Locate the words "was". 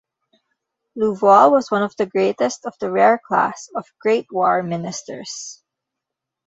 1.49-1.69